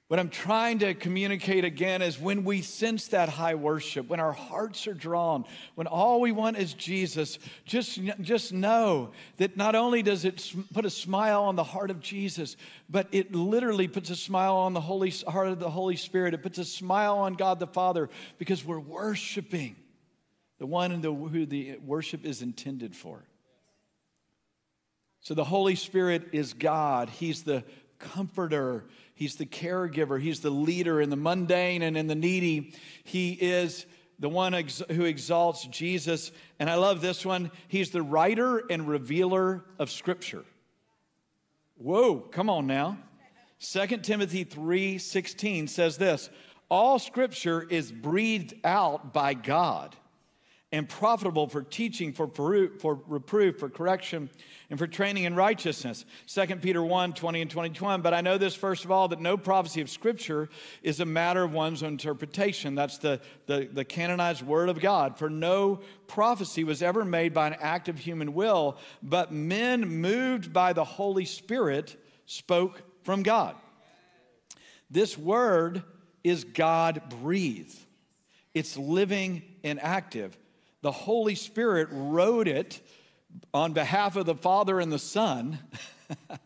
[0.08, 4.32] What I'm trying to communicate again is when we sense that high worship, when our
[4.32, 5.43] hearts are drawn,
[5.76, 10.86] when all we want is Jesus, just, just know that not only does it put
[10.86, 12.56] a smile on the heart of Jesus,
[12.89, 16.34] but it literally puts a smile on the Holy heart of the Holy Spirit.
[16.34, 19.76] It puts a smile on God the Father because we're worshiping
[20.58, 23.26] the one in the, who the worship is intended for.
[25.20, 27.10] So the Holy Spirit is God.
[27.10, 27.65] He's the
[28.00, 28.86] comforter.
[29.17, 30.21] He's the caregiver.
[30.21, 32.73] He's the leader in the mundane and in the needy.
[33.03, 33.86] He is
[34.19, 36.32] the one ex- who exalts Jesus.
[36.60, 37.51] And I love this one.
[37.67, 40.45] He's the writer and revealer of Scripture.
[41.75, 42.97] Whoa, come on now.
[43.60, 46.30] 2 Timothy 3:16 says this,
[46.69, 49.95] all scripture is breathed out by God
[50.71, 54.30] and profitable for teaching, for, for reproof, for correction,
[54.69, 56.03] and for training in righteousness.
[56.27, 58.01] 2 Peter 1 20 and 21.
[58.01, 60.49] But I know this, first of all, that no prophecy of Scripture
[60.84, 62.75] is a matter of one's interpretation.
[62.75, 65.17] That's the, the, the canonized Word of God.
[65.17, 70.51] For no prophecy was ever made by an act of human will, but men moved
[70.51, 73.56] by the Holy Spirit spoke from God.
[74.89, 75.82] This Word
[76.25, 77.77] is God breathed,
[78.53, 80.38] it's living and active
[80.88, 82.80] the Holy Spirit wrote it
[83.54, 85.60] on behalf of the Father and the Son,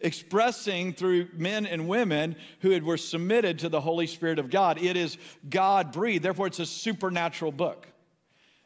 [0.00, 4.82] expressing through men and women who had, were submitted to the Holy Spirit of God.
[4.82, 5.16] It is
[5.48, 7.86] God breathed, therefore, it's a supernatural book.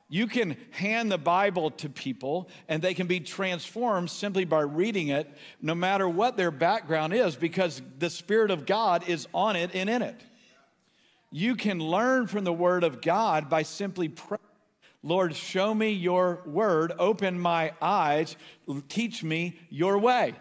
[0.08, 5.08] You can hand the Bible to people and they can be transformed simply by reading
[5.08, 9.72] it, no matter what their background is, because the Spirit of God is on it
[9.74, 10.22] and in it.
[11.30, 14.40] You can learn from the Word of God by simply praying
[15.02, 18.36] Lord, show me your word, open my eyes,
[18.88, 20.34] teach me your way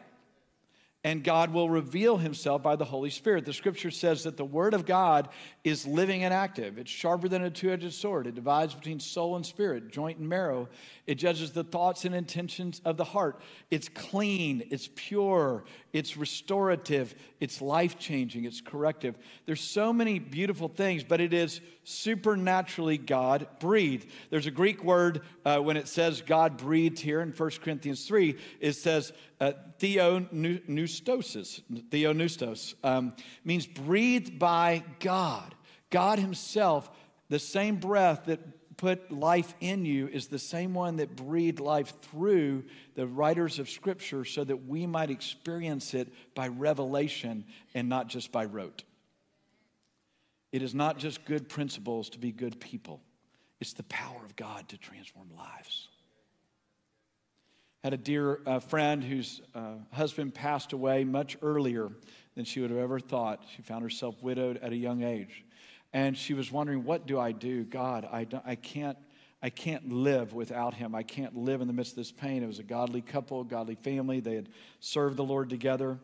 [1.07, 3.45] and God will reveal himself by the Holy Spirit.
[3.45, 5.29] The scripture says that the word of God
[5.63, 6.77] is living and active.
[6.77, 8.27] It's sharper than a two edged sword.
[8.27, 10.67] It divides between soul and spirit, joint and marrow.
[11.07, 13.39] It judges the thoughts and intentions of the heart.
[13.71, 19.17] It's clean, it's pure, it's restorative, it's life changing, it's corrective.
[19.45, 24.09] There's so many beautiful things, but it is supernaturally God breathed.
[24.29, 28.35] There's a Greek word uh, when it says God breathed here in 1 Corinthians 3,
[28.59, 33.13] it says uh, theopneustos, theopneustos um,
[33.45, 35.55] means breathed by God.
[35.89, 36.91] God Himself,
[37.29, 38.41] the same breath that
[38.77, 42.63] put life in you is the same one that breathed life through
[42.95, 48.31] the writers of Scripture so that we might experience it by revelation and not just
[48.31, 48.83] by rote.
[50.51, 53.01] It is not just good principles to be good people,
[53.59, 55.89] it's the power of God to transform lives
[57.87, 61.89] had a dear uh, friend whose uh, husband passed away much earlier
[62.35, 63.41] than she would have ever thought.
[63.55, 65.45] She found herself widowed at a young age.
[65.93, 67.63] And she was wondering, what do I do?
[67.63, 68.97] God, I, I, can't,
[69.41, 70.93] I can't live without him.
[70.93, 72.43] I can't live in the midst of this pain.
[72.43, 74.19] It was a godly couple, godly family.
[74.19, 75.97] They had served the Lord together.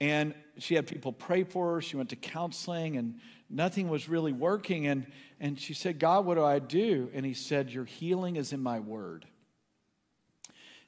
[0.00, 1.82] And she had people pray for her.
[1.82, 4.86] She went to counseling, and nothing was really working.
[4.86, 5.06] And,
[5.38, 7.10] and she said, God, what do I do?
[7.12, 9.26] And he said, Your healing is in my word.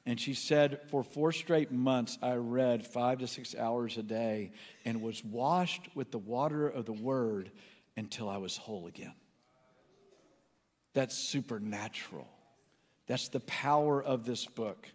[0.07, 4.53] And she said, For four straight months, I read five to six hours a day
[4.85, 7.53] and was washed with the water of the word
[7.97, 9.15] until I was whole again.
[10.95, 12.29] That's supernatural.
[13.07, 14.89] That's the power of this book.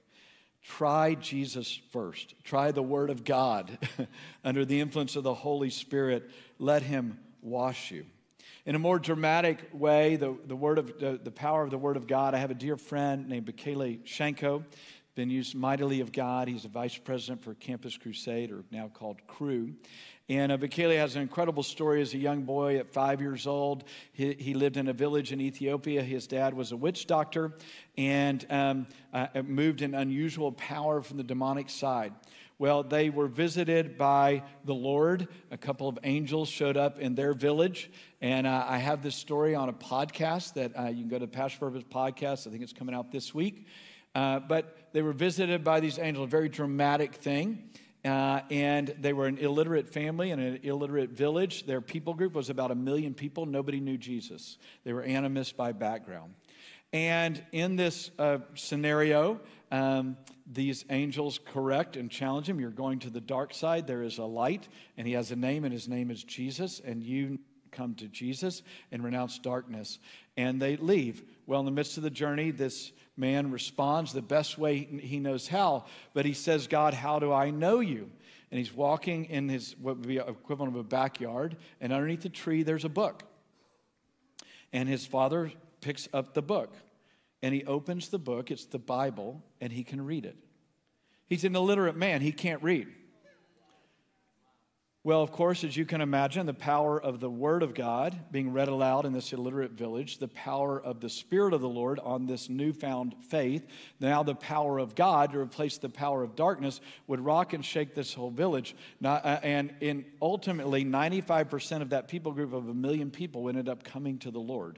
[0.64, 2.36] Try Jesus first.
[2.44, 3.78] Try the Word of God
[4.44, 6.30] under the influence of the Holy Spirit.
[6.60, 8.06] Let Him wash you.
[8.66, 11.96] In a more dramatic way, the, the, word of, the, the power of the Word
[11.96, 14.64] of God, I have a dear friend named Bekele Shanko
[15.18, 16.48] been used mightily of God.
[16.48, 19.74] He's a vice president for Campus Crusade, or now called Cru.
[20.30, 23.86] And uh, has an incredible story as a young boy at five years old.
[24.12, 26.04] He, he lived in a village in Ethiopia.
[26.04, 27.54] His dad was a witch doctor
[27.98, 32.13] and um, uh, moved in unusual power from the demonic side.
[32.60, 35.30] Well, they were visited by the Lord.
[35.52, 37.90] A couple of angels showed up in their village.
[38.19, 41.28] And uh, I have this story on a podcast that uh, you can go to
[41.28, 42.48] Pastor Purpose Podcast.
[42.48, 43.65] I think it's coming out this week.
[44.13, 47.69] Uh, but they were visited by these angels, a very dramatic thing.
[48.06, 51.65] Uh, and they were an illiterate family in an illiterate village.
[51.65, 53.45] Their people group was about a million people.
[53.45, 54.58] Nobody knew Jesus.
[54.83, 56.33] They were animists by background.
[56.93, 59.41] And in this uh, scenario,
[59.71, 60.15] um,
[60.50, 62.60] these angels correct and challenge him.
[62.60, 63.87] You're going to the dark side.
[63.87, 64.67] There is a light,
[64.98, 66.79] and he has a name, and his name is Jesus.
[66.79, 67.39] And you
[67.72, 70.00] come to Jesus and renounce darkness.
[70.36, 71.24] And they leave.
[71.46, 75.48] Well, in the midst of the journey, this man responds the best way he knows
[75.48, 78.10] how, but he says, God, how do I know you?
[78.52, 82.30] And he's walking in his, what would be equivalent of a backyard, and underneath the
[82.30, 83.24] tree, there's a book.
[84.72, 85.52] And his father
[85.82, 86.74] picks up the book,
[87.42, 90.38] and he opens the book, it's the Bible, and he can read it.
[91.28, 92.88] He's an illiterate man, he can't read.
[95.08, 98.52] Well, of course, as you can imagine, the power of the Word of God being
[98.52, 102.26] read aloud in this illiterate village, the power of the Spirit of the Lord on
[102.26, 103.66] this newfound faith,
[104.02, 107.96] now the power of God to replace the power of darkness would rock and shake
[107.96, 108.76] this whole village.
[109.02, 113.86] Uh, and in ultimately, 95% of that people group of a million people ended up
[113.86, 114.78] coming to the Lord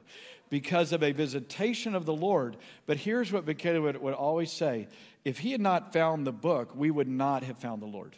[0.52, 2.56] because of a visitation of the Lord.
[2.86, 4.90] But here's what would, would always say
[5.26, 8.16] if he had not found the book, we would not have found the Lord.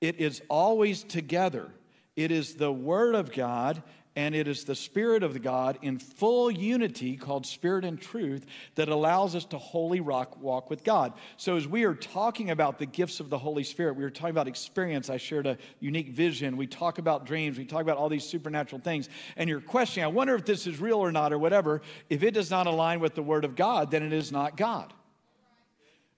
[0.00, 1.68] It is always together.
[2.16, 3.82] It is the Word of God
[4.18, 8.88] and it is the Spirit of God in full unity called Spirit and Truth that
[8.88, 11.12] allows us to wholly rock, walk with God.
[11.36, 14.30] So, as we are talking about the gifts of the Holy Spirit, we are talking
[14.30, 15.08] about experience.
[15.08, 16.56] I shared a unique vision.
[16.56, 17.58] We talk about dreams.
[17.58, 19.08] We talk about all these supernatural things.
[19.36, 21.80] And you're questioning, I wonder if this is real or not, or whatever.
[22.10, 24.92] If it does not align with the Word of God, then it is not God.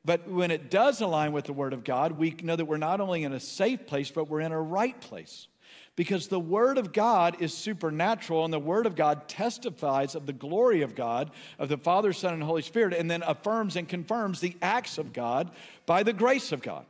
[0.04, 3.00] But when it does align with the Word of God, we know that we're not
[3.00, 5.46] only in a safe place, but we're in a right place.
[5.94, 10.32] Because the Word of God is supernatural, and the Word of God testifies of the
[10.32, 14.40] glory of God, of the Father, Son, and Holy Spirit, and then affirms and confirms
[14.40, 15.50] the acts of God
[15.84, 16.86] by the grace of God.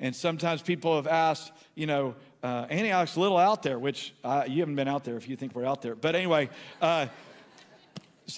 [0.00, 4.44] And sometimes people have asked, you know, uh, Antioch's a little out there, which uh,
[4.48, 5.94] you haven't been out there if you think we're out there.
[5.94, 6.50] But anyway,
[6.80, 7.06] uh,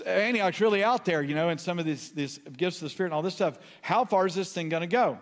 [0.07, 3.09] Antioch's really out there, you know, and some of these, these gifts of the Spirit
[3.09, 3.59] and all this stuff.
[3.83, 5.19] How far is this thing going to go?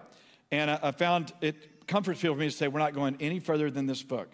[0.50, 3.40] And I, I found it comforts people for me to say, we're not going any
[3.40, 4.28] further than this book.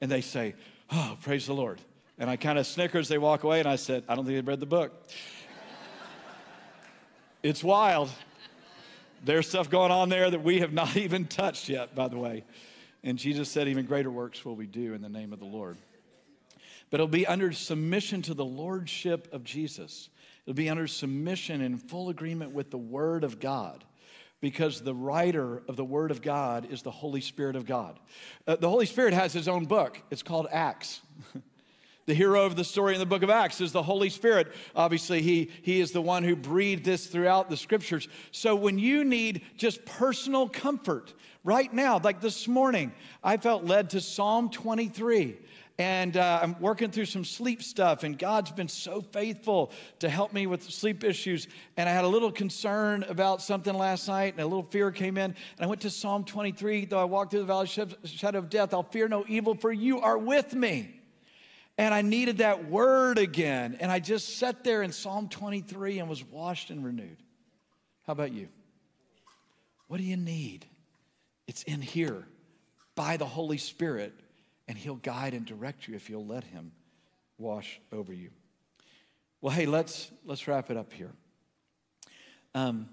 [0.00, 0.54] And they say,
[0.90, 1.80] oh, praise the Lord.
[2.18, 4.36] And I kind of snicker as they walk away, and I said, I don't think
[4.36, 4.92] they've read the book.
[7.42, 8.10] it's wild.
[9.24, 12.44] There's stuff going on there that we have not even touched yet, by the way.
[13.04, 15.76] And Jesus said, even greater works will we do in the name of the Lord
[16.90, 20.08] but it'll be under submission to the lordship of Jesus.
[20.44, 23.84] It'll be under submission in full agreement with the Word of God
[24.40, 27.98] because the writer of the Word of God is the Holy Spirit of God.
[28.46, 31.00] Uh, the Holy Spirit has his own book, it's called Acts.
[32.06, 34.52] the hero of the story in the book of Acts is the Holy Spirit.
[34.76, 38.08] Obviously, he, he is the one who breathed this throughout the scriptures.
[38.30, 41.12] So, when you need just personal comfort,
[41.42, 42.92] right now, like this morning,
[43.24, 45.36] I felt led to Psalm 23
[45.78, 50.32] and uh, I'm working through some sleep stuff, and God's been so faithful to help
[50.32, 51.48] me with sleep issues.
[51.76, 55.18] And I had a little concern about something last night, and a little fear came
[55.18, 55.24] in.
[55.24, 58.48] And I went to Psalm 23 though I walk through the valley of shadow of
[58.48, 61.00] death, I'll fear no evil, for you are with me.
[61.78, 63.76] And I needed that word again.
[63.78, 67.18] And I just sat there in Psalm 23 and was washed and renewed.
[68.06, 68.48] How about you?
[69.88, 70.64] What do you need?
[71.46, 72.26] It's in here
[72.94, 74.14] by the Holy Spirit
[74.68, 76.72] and He'll guide and direct you if you'll let Him
[77.38, 78.30] wash over you.
[79.40, 81.12] Well, hey, let's let's wrap it up here.
[82.54, 82.88] Um,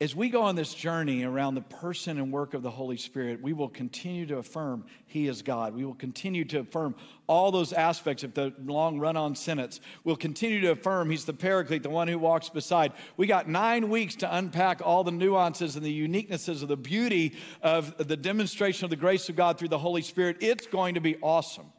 [0.00, 3.42] as we go on this journey around the person and work of the Holy Spirit,
[3.42, 5.74] we will continue to affirm He is God.
[5.74, 6.94] We will continue to affirm
[7.26, 9.80] all those aspects of the long run on sentence.
[10.04, 12.92] We'll continue to affirm He's the paraclete, the one who walks beside.
[13.16, 17.34] We got nine weeks to unpack all the nuances and the uniquenesses of the beauty
[17.60, 20.36] of the demonstration of the grace of God through the Holy Spirit.
[20.40, 21.72] It's going to be awesome.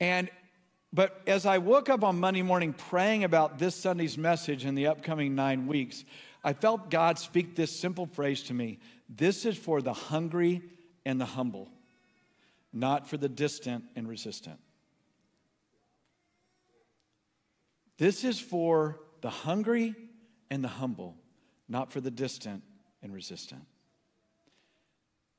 [0.00, 0.28] And
[0.94, 4.88] but as I woke up on Monday morning praying about this Sunday's message and the
[4.88, 6.04] upcoming nine weeks,
[6.44, 8.78] I felt God speak this simple phrase to me
[9.08, 10.62] this is for the hungry
[11.04, 11.68] and the humble,
[12.72, 14.58] not for the distant and resistant.
[17.98, 19.94] This is for the hungry
[20.50, 21.16] and the humble,
[21.68, 22.62] not for the distant
[23.02, 23.62] and resistant.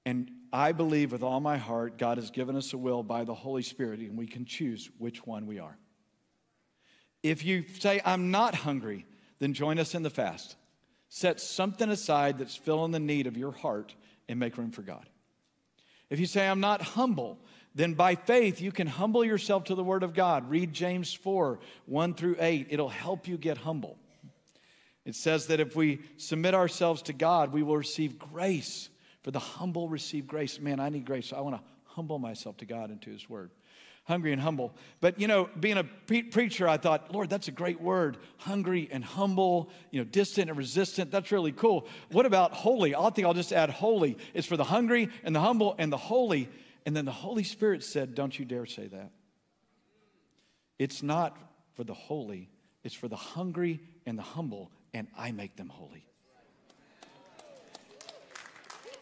[0.05, 3.33] And I believe with all my heart, God has given us a will by the
[3.33, 5.77] Holy Spirit, and we can choose which one we are.
[7.21, 9.05] If you say, I'm not hungry,
[9.39, 10.55] then join us in the fast.
[11.15, 13.93] Set something aside that's filling the need of your heart
[14.27, 15.07] and make room for God.
[16.09, 17.37] If you say, I'm not humble,
[17.75, 20.49] then by faith you can humble yourself to the Word of God.
[20.49, 22.65] Read James 4 1 through 8.
[22.71, 23.99] It'll help you get humble.
[25.05, 28.89] It says that if we submit ourselves to God, we will receive grace.
[29.21, 30.59] For the humble receive grace.
[30.59, 31.27] Man, I need grace.
[31.27, 33.51] So I want to humble myself to God and to His Word.
[34.05, 34.73] Hungry and humble.
[34.99, 38.17] But, you know, being a pre- preacher, I thought, Lord, that's a great word.
[38.37, 41.09] Hungry and humble, you know, distant and resistant.
[41.09, 41.87] That's really cool.
[42.11, 42.95] What about holy?
[42.95, 44.17] I think I'll just add holy.
[44.33, 46.49] It's for the hungry and the humble and the holy.
[46.85, 49.11] And then the Holy Spirit said, Don't you dare say that.
[50.77, 51.37] It's not
[51.75, 52.49] for the holy,
[52.83, 56.05] it's for the hungry and the humble, and I make them holy.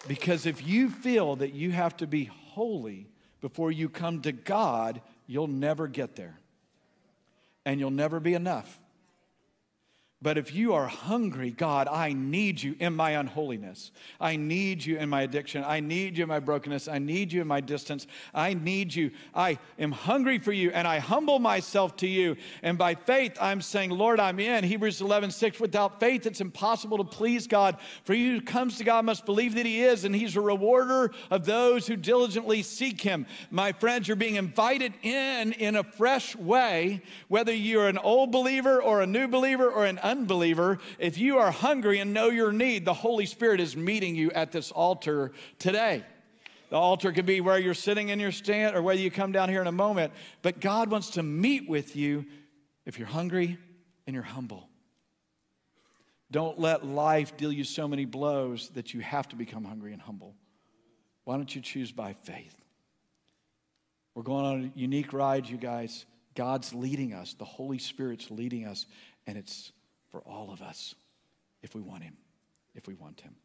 [0.07, 3.07] Because if you feel that you have to be holy
[3.41, 6.39] before you come to God, you'll never get there.
[7.65, 8.79] And you'll never be enough.
[10.21, 13.91] But if you are hungry, God, I need you in my unholiness.
[14.19, 15.63] I need you in my addiction.
[15.65, 16.87] I need you in my brokenness.
[16.87, 18.05] I need you in my distance.
[18.33, 19.11] I need you.
[19.33, 22.35] I am hungry for you and I humble myself to you.
[22.61, 24.63] And by faith, I'm saying, Lord, I'm in.
[24.63, 25.59] Hebrews 11, 6.
[25.59, 27.77] Without faith, it's impossible to please God.
[28.03, 31.11] For he who comes to God must believe that He is, and He's a rewarder
[31.29, 33.25] of those who diligently seek Him.
[33.49, 38.81] My friends, you're being invited in in a fresh way, whether you're an old believer
[38.81, 42.85] or a new believer or an unbeliever, if you are hungry and know your need,
[42.85, 46.03] the Holy Spirit is meeting you at this altar today.
[46.69, 49.49] The altar could be where you're sitting in your stand or whether you come down
[49.49, 50.13] here in a moment.
[50.41, 52.25] But God wants to meet with you
[52.85, 53.57] if you're hungry
[54.07, 54.69] and you're humble.
[56.29, 60.01] Don't let life deal you so many blows that you have to become hungry and
[60.01, 60.35] humble.
[61.25, 62.55] Why don't you choose by faith?
[64.15, 66.05] We're going on a unique ride, you guys.
[66.35, 68.85] God's leading us, the Holy Spirit's leading us,
[69.27, 69.73] and it's
[70.11, 70.93] for all of us
[71.61, 72.17] if we want Him,
[72.75, 73.35] if we want Him.